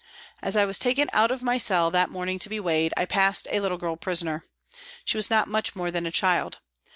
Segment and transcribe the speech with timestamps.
[0.41, 3.47] As I was taken out of my cell that morning to be weighed, I passed
[3.51, 4.43] a little girl prisoner.
[5.05, 6.57] She was not more than a child.